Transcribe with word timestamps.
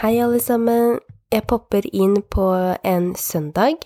Hei, 0.00 0.14
alle 0.24 0.38
sammen. 0.40 0.94
Jeg 1.28 1.44
popper 1.44 1.84
inn 1.92 2.22
på 2.32 2.44
en 2.88 3.10
søndag. 3.20 3.82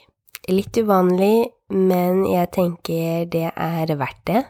Litt 0.46 0.78
uvanlig, 0.78 1.48
men 1.74 2.20
jeg 2.30 2.52
tenker 2.54 3.24
det 3.32 3.48
er 3.50 3.90
verdt 3.98 4.20
det. 4.30 4.44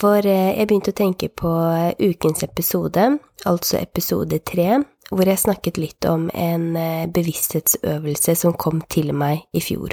For 0.00 0.24
eh, 0.24 0.56
jeg 0.56 0.70
begynte 0.70 0.94
å 0.94 0.98
tenke 1.02 1.28
på 1.28 1.52
ukens 2.00 2.46
episode, 2.48 3.10
altså 3.44 3.76
episode 3.82 4.40
tre, 4.40 4.80
hvor 5.12 5.28
jeg 5.28 5.44
snakket 5.44 5.84
litt 5.84 6.08
om 6.08 6.30
en 6.32 6.68
eh, 6.80 7.04
bevissthetsøvelse 7.12 8.40
som 8.40 8.56
kom 8.56 8.80
til 8.88 9.12
meg 9.12 9.44
i 9.52 9.60
fjor. 9.60 9.92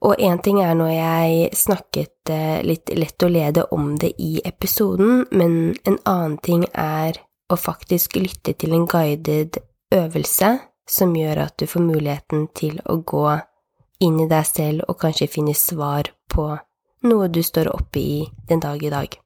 Og 0.00 0.16
én 0.16 0.40
ting 0.40 0.64
er 0.64 0.72
når 0.72 0.94
jeg 0.96 1.56
snakket 1.68 2.32
eh, 2.32 2.62
litt 2.64 2.96
lett 2.96 3.28
å 3.28 3.28
lede 3.28 3.68
om 3.76 3.98
det 4.00 4.14
i 4.16 4.38
episoden, 4.40 5.26
men 5.28 5.74
en 5.84 6.00
annen 6.08 6.40
ting 6.40 6.64
er 6.72 7.20
å 7.50 7.58
faktisk 7.58 8.16
lytte 8.20 8.54
til 8.54 8.74
en 8.76 8.86
guided 8.88 9.58
øvelse 9.94 10.56
som 10.90 11.14
gjør 11.16 11.44
at 11.46 11.56
du 11.58 11.66
får 11.70 11.84
muligheten 11.86 12.48
til 12.56 12.80
å 12.86 13.00
gå 13.06 13.26
inn 14.00 14.20
i 14.22 14.28
deg 14.30 14.46
selv 14.48 14.86
og 14.88 14.98
kanskje 15.02 15.30
finne 15.30 15.54
svar 15.54 16.10
på 16.30 16.46
noe 17.06 17.28
du 17.32 17.42
står 17.42 17.70
oppe 17.72 18.00
i 18.00 18.22
den 18.48 18.62
dag 18.62 18.82
i 18.82 18.92
dag. 18.92 19.16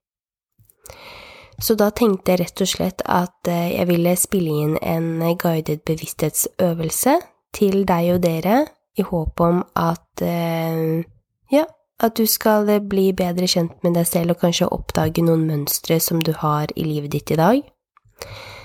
Så 1.59 1.77
da 1.79 1.91
tenkte 1.95 2.35
jeg 2.35 2.41
rett 2.43 2.63
og 2.65 2.71
slett 2.71 3.05
at 3.07 3.49
eh, 3.51 3.77
jeg 3.77 3.89
ville 3.89 4.17
spille 4.19 4.57
inn 4.65 4.75
en 4.83 5.23
guided 5.39 5.85
bevissthetsøvelse 5.87 7.19
til 7.55 7.85
deg 7.87 8.17
og 8.17 8.25
dere, 8.25 8.65
i 8.99 9.03
håp 9.03 9.41
om 9.43 9.63
at 9.79 10.23
eh, 10.23 11.03
ja, 11.51 11.65
at 12.03 12.19
du 12.19 12.27
skal 12.31 12.69
bli 12.89 13.09
bedre 13.17 13.47
kjent 13.51 13.79
med 13.87 13.97
deg 13.99 14.07
selv 14.07 14.35
og 14.35 14.43
kanskje 14.43 14.71
oppdage 14.75 15.23
noen 15.23 15.47
mønstre 15.49 16.01
som 16.03 16.23
du 16.23 16.33
har 16.39 16.71
i 16.75 16.87
livet 16.87 17.15
ditt 17.15 17.35
i 17.35 17.39
dag. 17.39 17.63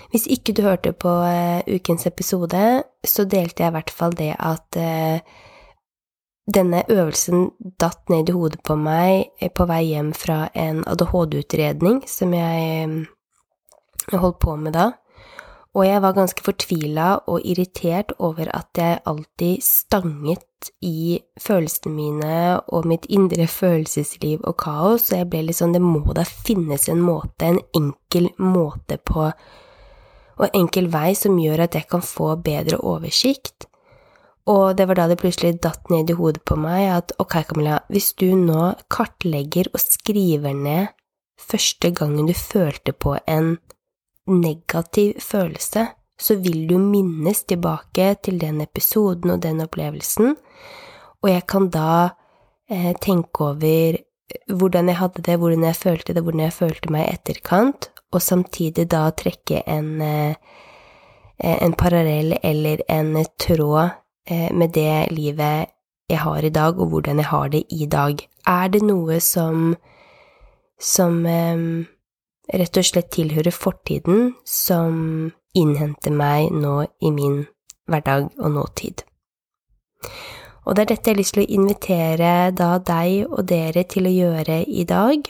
Hvis 0.09 0.25
ikke 0.25 0.55
du 0.57 0.63
hørte 0.65 0.93
på 0.93 1.09
uh, 1.09 1.61
ukens 1.69 2.07
episode, 2.09 2.83
så 3.05 3.25
delte 3.29 3.63
jeg 3.63 3.71
i 3.71 3.77
hvert 3.77 3.93
fall 3.93 4.15
det 4.17 4.31
at 4.39 4.79
uh, 4.79 5.19
denne 6.49 6.81
øvelsen 6.89 7.51
datt 7.81 8.09
ned 8.09 8.29
i 8.29 8.33
hodet 8.33 8.63
på 8.65 8.73
meg 8.79 9.29
eh, 9.37 9.51
på 9.53 9.67
vei 9.69 9.83
hjem 9.91 10.13
fra 10.17 10.47
en 10.57 10.81
ADHD-utredning 10.89 12.01
som 12.09 12.33
jeg 12.33 13.05
holdt 14.09 14.39
på 14.41 14.55
med 14.57 14.73
da, 14.73 14.87
og 15.77 15.85
jeg 15.85 16.01
var 16.01 16.17
ganske 16.17 16.41
fortvila 16.41 17.09
og 17.29 17.45
irritert 17.45 18.15
over 18.17 18.49
at 18.55 18.81
jeg 18.81 19.01
alltid 19.05 19.61
stanget 19.61 20.48
i 20.83 21.19
følelsene 21.39 21.93
mine 21.93 22.35
og 22.67 22.87
mitt 22.89 23.07
indre 23.09 23.47
følelsesliv 23.47 24.43
og 24.43 24.57
kaos, 24.61 25.09
og 25.11 25.17
jeg 25.21 25.29
ble 25.31 25.45
litt 25.47 25.59
sånn 25.59 25.75
Det 25.75 25.81
må 25.83 26.03
da 26.15 26.25
finnes 26.27 26.89
en 26.91 27.01
måte, 27.03 27.47
en 27.47 27.61
enkel 27.75 28.29
måte 28.37 28.99
på 28.99 29.29
og 30.39 30.55
enkel 30.55 30.87
vei 30.91 31.11
som 31.19 31.39
gjør 31.39 31.65
at 31.65 31.75
jeg 31.75 31.87
kan 31.91 32.03
få 32.05 32.31
bedre 32.39 32.79
oversikt. 32.79 33.67
Og 34.49 34.77
det 34.77 34.87
var 34.89 34.97
da 34.97 35.07
det 35.11 35.19
plutselig 35.21 35.59
datt 35.61 35.91
ned 35.93 36.09
i 36.09 36.15
hodet 36.17 36.41
på 36.47 36.55
meg 36.57 36.87
at 36.93 37.11
ok, 37.21 37.41
Camilla, 37.49 37.81
hvis 37.91 38.13
du 38.17 38.31
nå 38.39 38.71
kartlegger 38.89 39.69
og 39.73 39.83
skriver 39.83 40.55
ned 40.55 40.95
første 41.39 41.91
gangen 41.95 42.29
du 42.29 42.33
følte 42.35 42.95
på 42.95 43.17
en 43.27 43.57
negativ 44.29 45.19
følelse, 45.21 45.89
så 46.19 46.35
vil 46.43 46.67
du 46.67 46.77
minnes 46.81 47.43
tilbake 47.47 48.11
til 48.23 48.39
den 48.41 48.61
episoden 48.61 49.31
og 49.33 49.41
den 49.43 49.63
opplevelsen, 49.63 50.35
og 51.19 51.29
jeg 51.31 51.45
kan 51.51 51.69
da 51.71 51.91
eh, 52.71 52.93
tenke 53.01 53.51
over 53.51 53.99
hvordan 54.47 54.91
jeg 54.91 54.99
hadde 54.99 55.23
det, 55.25 55.37
hvordan 55.41 55.63
jeg 55.65 55.75
følte 55.75 56.13
det, 56.13 56.23
hvordan 56.23 56.45
jeg 56.45 56.55
følte 56.55 56.91
meg 56.93 57.05
i 57.07 57.15
etterkant, 57.17 57.89
og 58.13 58.21
samtidig 58.21 58.87
da 58.91 59.07
trekke 59.15 59.63
en, 59.67 59.89
eh, 60.01 60.35
en 61.39 61.75
parallell 61.77 62.35
eller 62.43 62.83
en 62.89 63.13
tråd 63.39 63.95
eh, 64.29 64.49
med 64.53 64.75
det 64.75 65.11
livet 65.15 65.75
jeg 66.09 66.19
har 66.23 66.43
i 66.43 66.49
dag, 66.49 66.79
og 66.79 66.89
hvordan 66.89 67.21
jeg 67.21 67.29
har 67.29 67.49
det 67.53 67.63
i 67.69 67.85
dag. 67.85 68.17
Er 68.47 68.67
det 68.67 68.81
noe 68.81 69.19
som 69.21 69.77
som 70.79 71.25
rett 71.27 72.77
og 72.79 72.85
slett 72.87 73.09
tilhører 73.11 73.51
fortiden, 73.51 74.29
som 74.47 75.33
innhenter 75.57 76.13
meg 76.13 76.51
nå 76.53 76.83
i 77.01 77.11
min 77.13 77.43
hverdag 77.89 78.29
og 78.37 78.51
nåtid? 78.57 79.03
Og 80.65 80.75
det 80.75 80.83
er 80.83 80.91
dette 80.91 81.09
jeg 81.09 81.15
har 81.15 81.19
lyst 81.19 81.35
til 81.35 81.45
å 81.45 81.53
invitere 81.55 82.31
da 82.53 82.77
deg 82.77 83.25
og 83.29 83.45
dere 83.49 83.85
til 83.89 84.05
å 84.05 84.13
gjøre 84.13 84.61
i 84.67 84.85
dag. 84.89 85.25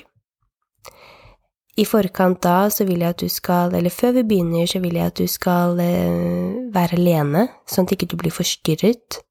I 1.79 1.85
forkant 1.87 2.41
da 2.43 2.67
så 2.73 2.83
vil 2.87 3.05
jeg 3.05 3.15
at 3.15 3.23
du 3.23 3.31
skal, 3.31 3.71
eller 3.77 3.93
før 3.93 4.17
vi 4.17 4.25
begynner, 4.27 4.67
så 4.67 4.81
vil 4.83 4.97
jeg 4.99 5.13
at 5.13 5.19
du 5.21 5.29
skal 5.31 5.79
eh, 5.79 6.67
være 6.75 6.97
alene, 6.99 7.45
sånn 7.69 7.87
at 7.87 7.93
ikke 7.95 8.09
du 8.11 8.17
blir 8.19 8.35
forstyrret, 8.35 9.21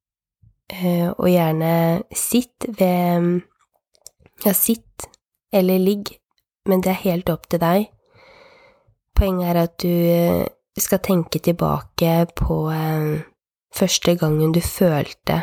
eh, 0.72 1.10
og 1.10 1.28
gjerne 1.28 1.75
sitt 2.16 2.71
ved 2.81 3.44
Ja, 4.47 4.53
sitt 4.54 5.09
eller 5.50 5.81
ligg, 5.82 6.12
men 6.71 6.81
det 6.81 6.93
er 6.93 7.00
helt 7.03 7.31
opp 7.32 7.48
til 7.50 7.59
deg. 7.59 7.88
Poenget 9.19 9.48
er 9.50 9.59
at 9.65 9.75
du 9.82 10.47
eh, 10.78 10.83
skal 10.87 11.03
tenke 11.05 11.43
tilbake 11.43 12.15
på 12.39 12.59
første 13.75 14.15
gangen 14.16 14.55
du 14.55 14.62
følte 14.65 15.43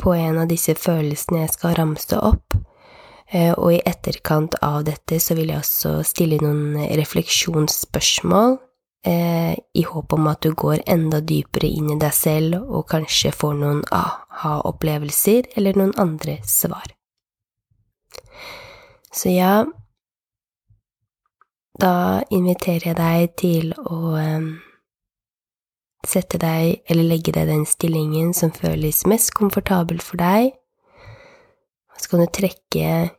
på 0.00 0.12
en 0.16 0.40
av 0.42 0.48
disse 0.50 0.74
følelsene 0.76 1.44
jeg 1.44 1.54
skal 1.54 1.76
ramse 1.78 2.18
opp, 2.18 2.56
Eh, 3.26 3.52
og 3.58 3.72
i 3.74 3.82
etterkant 3.82 4.54
av 4.62 4.84
dette 4.86 5.18
så 5.22 5.34
vil 5.34 5.50
jeg 5.50 5.64
også 5.64 5.98
stille 6.06 6.38
noen 6.38 6.76
refleksjonsspørsmål 6.94 8.52
eh, 9.08 9.54
i 9.74 9.82
håp 9.82 10.14
om 10.14 10.28
at 10.30 10.46
du 10.46 10.54
går 10.54 10.84
enda 10.86 11.18
dypere 11.18 11.66
inn 11.66 11.90
i 11.90 11.98
deg 11.98 12.14
selv 12.14 12.60
og 12.62 12.86
kanskje 12.92 13.34
får 13.34 13.58
noen 13.58 13.82
aha-opplevelser 13.90 15.50
eller 15.58 15.80
noen 15.80 15.96
andre 15.98 16.38
svar. 16.46 16.86
Så 19.10 19.32
ja, 19.32 19.64
da 21.80 22.22
inviterer 22.32 22.90
jeg 22.90 22.96
deg 22.96 23.32
til 23.40 23.72
å 23.76 24.16
um, 24.16 24.46
sette 26.06 26.38
deg 26.40 26.82
eller 26.88 27.08
legge 27.10 27.34
deg 27.36 27.50
den 27.50 27.66
stillingen 27.68 28.32
som 28.36 28.54
føles 28.54 29.04
mest 29.10 29.34
komfortabel 29.36 30.00
for 30.00 30.20
deg. 30.20 30.54
Så 31.96 32.12
kan 32.12 32.22
du 32.24 32.28
trekke 32.32 33.10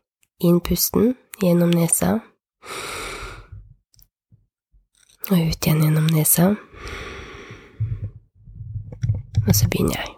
inn 0.46 0.59
pusten 0.62 1.16
gjennom 1.41 1.73
nesa. 1.73 2.19
Og 5.28 5.38
ut 5.38 5.66
igjen 5.67 5.84
gjennom 5.84 6.07
nesa. 6.13 6.53
Og 9.47 9.53
så 9.56 9.67
begynner 9.72 10.00
jeg. 10.01 10.13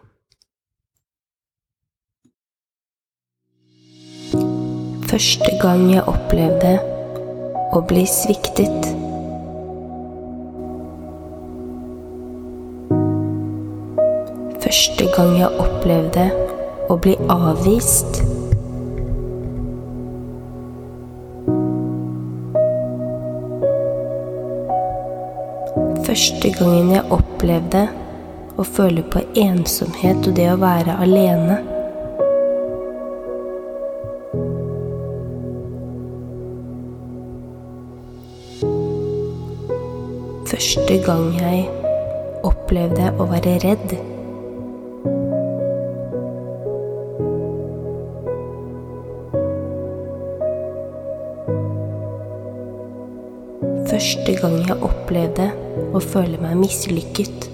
Første 5.09 5.51
gang 5.61 5.87
jeg 5.89 6.05
opplevde 6.05 6.98
å 7.73 7.81
bli 7.89 8.05
sviktet. 8.09 8.89
Første 14.63 15.07
gang 15.15 15.37
jeg 15.39 15.53
opplevde 15.67 16.29
å 16.89 16.99
bli 17.01 17.15
avvist. 17.29 18.23
første 26.09 26.49
gangen 26.57 26.89
jeg 26.95 27.05
opplevde 27.13 27.81
å 28.59 28.63
føle 28.65 29.03
på 29.13 29.21
ensomhet 29.37 30.25
og 30.25 30.33
det 30.39 30.47
å 30.49 30.57
være 30.59 30.97
alene. 31.03 31.59
Første 40.59 40.97
gang 41.05 41.37
jeg 41.39 41.59
opplevde 42.43 43.05
å 43.15 43.25
være 43.29 43.53
redd. 43.63 43.93
Første 53.87 54.35
gang 54.41 54.57
jeg 54.67 54.75
opplevde 54.83 55.45
å 55.95 56.01
føle 56.03 56.41
meg 56.43 56.59
mislykket. 56.59 57.47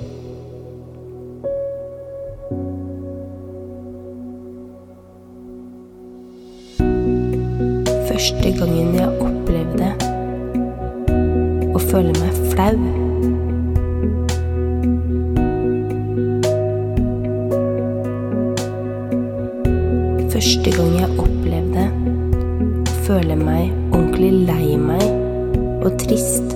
Første 8.09 8.55
gangen 8.57 8.97
jeg 8.97 9.13
opplevde 9.29 9.93
å 11.69 11.85
føle 11.85 12.17
meg 12.17 12.34
stau. 12.55 12.75
Første 20.31 20.71
gang 20.77 20.93
jeg 20.99 21.09
opplevde 21.19 21.85
å 22.85 22.95
føle 23.07 23.35
meg 23.39 23.71
ordentlig 23.91 24.31
lei 24.47 24.75
meg 24.79 25.03
og 25.83 25.99
trist. 26.01 26.55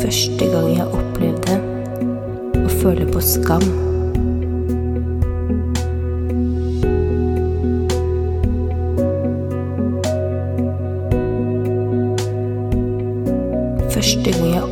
Første 0.00 0.50
gang 0.54 0.72
jeg 0.78 0.88
opplevde 1.02 1.62
å 2.62 2.68
føle 2.80 3.10
på 3.10 3.22
skam. 3.34 3.89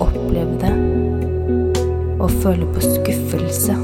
Opplevde 0.03 0.71
å 2.19 2.29
føle 2.41 2.67
på 2.75 2.83
skuffelse. 2.83 3.77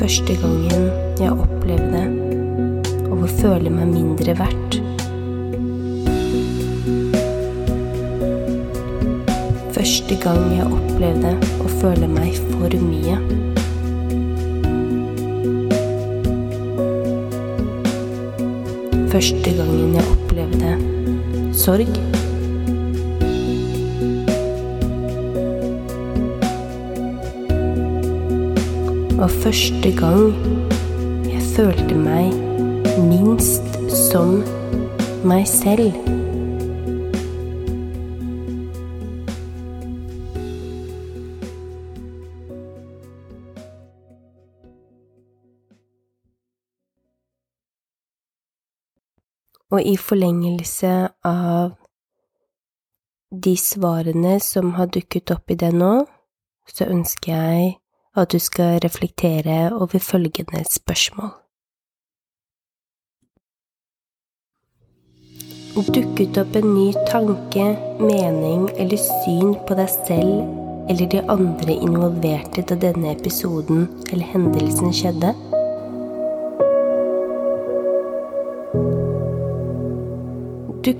Første 0.00 0.34
gangen 0.42 0.88
jeg 1.20 1.30
opplevde 1.30 2.02
å 3.12 3.20
føle 3.38 3.70
meg 3.70 3.92
mindre 3.94 4.34
verdt. 4.40 4.80
Første 9.76 10.18
gang 10.26 10.44
jeg 10.56 10.68
opplevde 10.68 11.36
å 11.62 11.72
føle 11.80 12.10
meg 12.10 12.38
for 12.50 12.82
mye. 12.82 13.51
Første 19.12 19.50
gangen 19.56 19.94
jeg 19.94 20.04
opplevde 20.10 20.70
sorg. 21.52 21.88
Og 29.20 29.30
første 29.30 29.92
gang 30.00 30.32
jeg 31.28 31.42
følte 31.52 31.94
meg 31.94 32.32
minst 33.04 33.76
som 34.08 34.38
meg 35.28 35.44
selv. 35.44 35.92
Og 49.72 49.80
i 49.88 49.96
forlengelse 49.96 50.92
av 51.24 51.72
de 53.32 53.54
svarene 53.56 54.36
som 54.44 54.74
har 54.76 54.90
dukket 54.92 55.32
opp 55.32 55.50
i 55.50 55.56
det 55.56 55.72
nå, 55.72 55.92
så 56.68 56.88
ønsker 56.92 57.32
jeg 57.32 57.70
at 58.16 58.32
du 58.32 58.38
skal 58.38 58.82
reflektere 58.84 59.72
over 59.72 59.98
følgende 59.98 60.60
spørsmål. 60.68 61.32
Dukket 65.72 66.36
opp 66.36 66.56
en 66.60 66.74
ny 66.74 66.90
tanke, 67.08 67.64
mening 67.96 68.68
eller 68.76 69.00
syn 69.00 69.54
på 69.66 69.78
deg 69.78 69.88
selv 69.88 70.42
eller 70.92 71.08
de 71.08 71.22
andre 71.32 71.72
involverte 71.72 72.64
da 72.68 72.76
denne 72.76 73.14
episoden 73.14 73.86
eller 74.10 74.28
hendelsen 74.34 74.92
skjedde? 74.92 75.32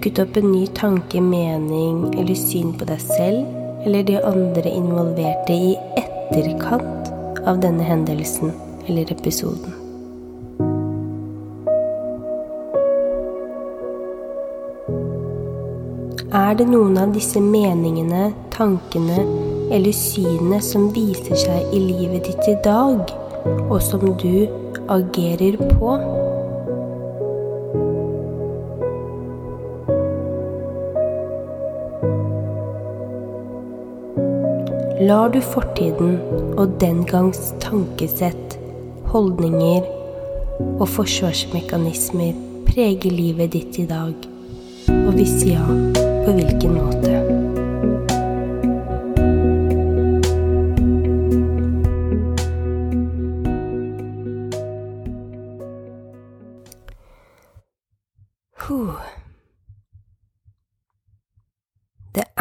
Dukket 0.03 0.19
opp 0.19 0.37
en 0.37 0.49
ny 0.51 0.67
tanke, 0.75 1.21
mening 1.21 2.09
eller 2.19 2.35
syn 2.35 2.73
på 2.75 2.87
deg 2.89 2.99
selv 2.99 3.85
eller 3.87 4.03
de 4.03 4.17
andre 4.27 4.71
involverte 4.75 5.55
i 5.55 5.77
etterkant 5.95 7.11
av 7.47 7.61
denne 7.63 7.87
hendelsen 7.87 8.51
eller 8.89 9.13
episoden. 9.15 9.77
Er 16.35 16.59
det 16.59 16.67
noen 16.67 16.99
av 16.99 17.15
disse 17.15 17.39
meningene, 17.39 18.33
tankene 18.51 19.21
eller 19.71 19.95
synene 19.95 20.59
som 20.67 20.91
viser 20.97 21.39
seg 21.45 21.71
i 21.71 21.85
livet 21.93 22.27
ditt 22.27 22.51
i 22.51 22.57
dag, 22.67 23.07
og 23.69 23.79
som 23.79 24.03
du 24.19 24.51
agerer 24.91 25.63
på? 25.77 25.95
Lar 35.07 35.31
du 35.35 35.41
fortiden 35.43 36.19
og 36.61 36.77
den 36.81 37.03
gangs 37.09 37.51
tankesett, 37.63 38.59
holdninger 39.11 39.87
og 40.79 40.87
forsvarsmekanismer 40.95 42.37
prege 42.69 43.11
livet 43.11 43.53
ditt 43.57 43.81
i 43.83 43.87
dag, 43.89 44.15
og 44.93 45.11
hvis 45.19 45.43
ja, 45.49 45.65
på 46.23 46.37
hvilken 46.39 46.79
måte? 46.79 47.12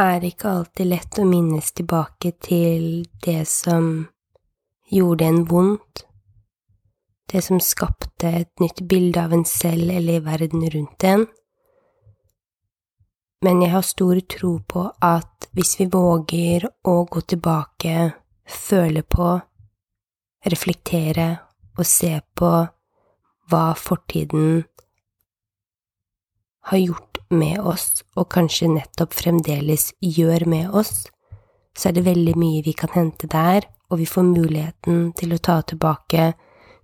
Er 0.01 0.25
ikke 0.25 0.49
alltid 0.49 0.89
lett 0.89 1.19
å 1.19 1.25
minnes 1.27 1.71
tilbake 1.77 2.33
til 2.43 3.03
det 3.25 3.43
som 3.49 4.07
gjorde 4.91 5.27
en 5.27 5.43
vondt, 5.47 6.05
det 7.31 7.43
som 7.45 7.61
skapte 7.63 8.31
et 8.41 8.63
nytt 8.63 8.81
bilde 8.91 9.21
av 9.21 9.35
en 9.35 9.45
selv 9.47 9.93
eller 9.93 10.19
i 10.19 10.25
verden 10.25 10.65
rundt 10.73 11.05
en. 11.07 11.27
Men 13.41 13.61
jeg 13.63 13.71
har 13.73 13.85
stor 13.87 14.19
tro 14.29 14.57
på 14.69 14.83
at 15.01 15.47
hvis 15.57 15.77
vi 15.79 15.87
våger 15.89 16.67
å 16.87 16.97
gå 17.09 17.23
tilbake, 17.33 18.11
føle 18.45 19.01
på, 19.01 19.31
reflektere 20.45 21.29
og 21.77 21.87
se 21.87 22.13
på 22.37 22.51
hva 23.51 23.65
fortiden 23.77 24.61
har 26.69 26.77
gjort 26.77 27.17
med 27.29 27.59
oss, 27.59 28.03
og 28.15 28.29
kanskje 28.33 28.69
nettopp 28.75 29.15
fremdeles 29.17 29.91
gjør 30.01 30.45
med 30.49 30.69
oss, 30.75 31.07
så 31.77 31.89
er 31.89 31.97
det 31.97 32.07
veldig 32.07 32.35
mye 32.37 32.63
vi 32.65 32.73
kan 32.77 32.91
hente 32.93 33.29
der, 33.31 33.65
og 33.91 33.99
vi 33.99 34.07
får 34.07 34.27
muligheten 34.27 35.11
til 35.17 35.35
å 35.35 35.41
ta 35.43 35.61
tilbake 35.67 36.31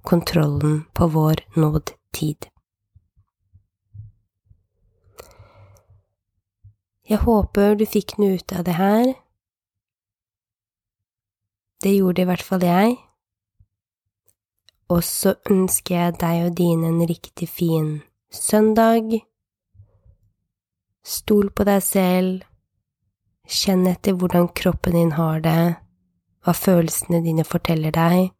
kontrollen 0.07 0.85
på 0.95 1.07
vår 1.11 1.43
nådd 1.59 1.93
tid. 2.15 2.47
Jeg 7.07 7.23
håper 7.23 7.77
du 7.79 7.85
fikk 7.87 8.17
noe 8.19 8.35
ut 8.35 8.51
av 8.51 8.65
det 8.67 8.75
her. 8.75 9.13
Det 11.83 11.93
gjorde 11.93 12.23
i 12.23 12.27
hvert 12.27 12.43
fall 12.43 12.65
jeg. 12.67 12.97
Og 14.91 15.03
så 15.03 15.35
ønsker 15.51 15.95
jeg 15.95 16.17
deg 16.19 16.43
og 16.47 16.57
dine 16.59 16.91
en 16.91 17.07
riktig 17.07 17.47
fin 17.47 17.89
søndag. 18.31 19.21
Stol 21.07 21.51
på 21.55 21.63
deg 21.63 21.83
selv, 21.85 22.41
kjenn 23.47 23.85
etter 23.87 24.17
hvordan 24.17 24.49
kroppen 24.51 24.97
din 24.97 25.13
har 25.15 25.39
det, 25.45 25.77
hva 26.43 26.55
følelsene 26.55 27.21
dine 27.23 27.45
forteller 27.47 27.95
deg, 27.95 28.33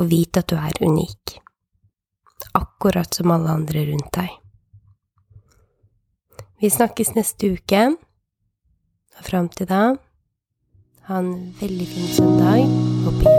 og 0.00 0.08
vit 0.08 0.40
at 0.40 0.48
du 0.48 0.56
er 0.56 0.80
unik, 0.80 1.36
akkurat 2.56 3.12
som 3.12 3.34
alle 3.36 3.58
andre 3.58 3.84
rundt 3.90 4.10
deg. 4.16 4.32
Vi 6.64 6.72
snakkes 6.72 7.12
neste 7.18 7.52
uke, 7.58 7.86
og 9.18 9.28
fram 9.28 9.52
til 9.52 9.68
da, 9.68 9.84
ha 11.10 11.20
en 11.20 11.32
veldig 11.60 11.92
fin 11.92 12.12
søndag, 12.16 12.64
og 13.04 13.12
gjenhør. 13.20 13.33